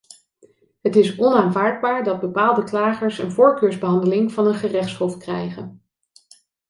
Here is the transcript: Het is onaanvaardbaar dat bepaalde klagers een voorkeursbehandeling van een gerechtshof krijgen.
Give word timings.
Het 0.81 0.95
is 0.95 1.17
onaanvaardbaar 1.19 2.03
dat 2.03 2.19
bepaalde 2.19 2.63
klagers 2.63 3.17
een 3.17 3.31
voorkeursbehandeling 3.31 4.31
van 4.31 4.47
een 4.47 4.55
gerechtshof 4.55 5.17
krijgen. 5.17 5.83